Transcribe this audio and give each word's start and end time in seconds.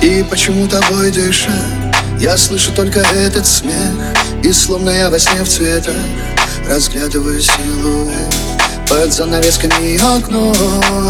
И 0.00 0.24
почему 0.30 0.68
тобой 0.68 1.10
дышать 1.10 1.50
Я 2.20 2.36
слышу 2.36 2.70
только 2.72 3.00
этот 3.00 3.44
смех 3.44 3.74
И 4.44 4.52
словно 4.52 4.90
я 4.90 5.10
во 5.10 5.18
сне 5.18 5.42
в 5.42 5.48
цветах 5.48 5.96
Разглядываю 6.68 7.40
силуэт. 7.40 8.34
Под 8.88 9.12
занавесками 9.12 9.96
окно 10.16 10.54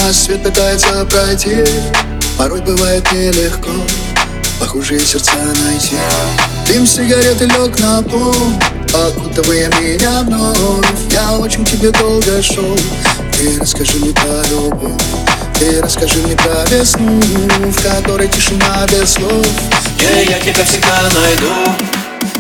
А 0.09 0.12
свет 0.12 0.43
пытается 0.43 1.04
пройти. 1.04 1.64
Порой 2.38 2.62
бывает 2.62 3.11
нелегко 3.12 3.70
Похожие 4.59 5.00
сердца 5.00 5.32
найти. 5.64 5.96
Дым 6.66 6.86
сигареты 6.86 7.45
лег 7.45 7.79
на 7.80 8.02
пол 8.02 8.34
Окутывая 8.95 9.70
меня 9.80 10.23
вновь. 10.23 10.86
Я 11.11 11.32
очень 11.32 11.64
тебе 11.66 11.91
долго 11.91 12.43
шел 12.43 12.75
Ты 13.36 13.59
расскажи 13.61 13.98
мне 13.98 14.12
про 14.12 14.43
любовь 14.48 15.38
Ты 15.58 15.80
расскажи 15.82 16.18
мне 16.18 16.36
про 16.36 16.64
весну 16.71 17.21
В 17.21 17.82
которой 17.82 18.29
тишина 18.29 18.86
без 18.93 19.14
слов. 19.14 19.44
Yeah, 19.98 20.31
Я 20.31 20.39
тебя 20.39 20.64
всегда 20.64 21.03
найду? 21.03 21.53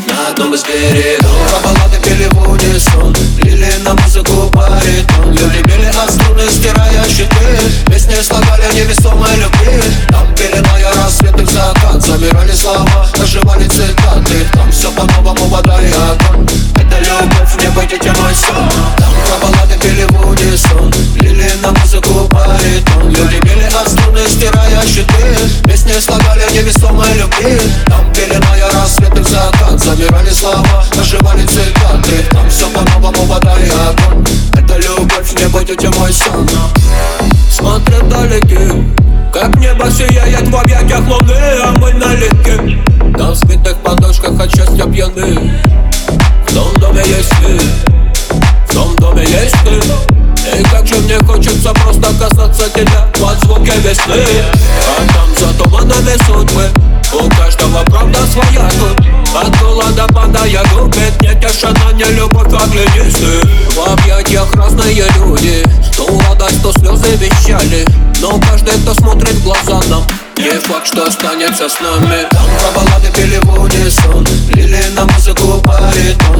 На 0.06 0.28
одном 0.28 0.54
из 0.54 0.62
берегов. 0.62 1.28
Про 1.50 1.68
баллады 1.68 1.98
пели 2.04 2.28
в 2.30 2.48
унисон 2.48 3.12
Лили 3.38 3.72
на 3.82 3.94
музыку 3.94 4.48
баритон. 4.50 5.32
Люди 5.32 5.62
били 5.64 5.86
от 5.86 6.12
струны, 6.12 6.42
стирая 6.48 7.08
щиты. 7.08 7.58
Песни 7.86 8.14
слагали 8.22 8.72
невесомой 8.74 9.34
любви. 9.36 9.82
Там 10.10 10.32
пели 10.36 10.64
моя 10.70 10.92
рассвет 10.92 11.40
и 11.40 11.44
закат. 11.44 12.00
Замирали 12.00 12.52
слова, 12.52 13.08
оживали 13.20 13.66
цитаты 13.66 13.97
мой 36.08 36.14
сон 36.14 36.48
вдалеке 38.08 38.84
Как 39.32 39.54
небо 39.56 39.90
сияет 39.90 40.48
в 40.48 40.56
объятиях 40.56 41.06
луны 41.06 41.34
А 41.62 41.72
мы 41.78 41.92
налегке 41.92 42.78
На 43.18 43.30
взбитых 43.30 43.76
подушках 43.78 44.40
от 44.40 44.50
счастья 44.50 44.84
пьяны 44.86 45.52
В 46.46 46.54
том 46.54 46.72
доме 46.80 47.02
есть 47.06 47.30
ты 47.40 47.58
В 48.68 48.74
том 48.74 48.96
доме 48.96 49.22
есть 49.22 49.56
ты 49.64 50.58
И 50.58 50.64
как 50.64 50.86
же 50.86 50.96
мне 50.96 51.18
хочется 51.18 51.72
просто 51.74 52.14
касаться 52.18 52.70
тебя 52.70 53.06
Под 53.20 53.38
звуки 53.40 53.72
весны 53.80 54.24
А 54.86 55.12
там 55.12 55.28
за 55.36 55.58
туманами 55.58 56.16
судьбы 56.26 56.70
У 57.12 57.28
каждого 57.36 57.84
правда 57.84 58.20
своя 58.32 58.70
тут 58.78 59.06
От 59.36 59.60
голода 59.60 60.06
падая 60.14 60.62
губит 60.74 61.20
Не 61.20 61.34
тишина, 61.40 61.92
не 61.92 62.04
любовь, 62.14 62.46
оглянись 62.46 63.14
ты 63.14 63.46
В 63.74 63.92
объятиях 63.92 64.54
разные 64.54 65.04
люди 65.16 65.67
вещали 67.18 67.84
Но 68.20 68.40
каждый, 68.40 68.74
кто 68.82 68.94
смотрит 68.94 69.34
в 69.34 69.44
глаза 69.44 69.80
нам 69.88 70.04
не 70.38 70.50
факт, 70.50 70.86
что 70.86 71.04
останется 71.04 71.68
с 71.68 71.80
нами. 71.80 72.28
Там 72.30 72.46
про 72.60 72.80
баллады 72.80 73.08
пели 73.12 73.38
в 73.42 73.60
унисон 73.60 74.24
Лили 74.50 74.80
на 74.94 75.04
музыку 75.06 75.60
баритон 75.62 76.37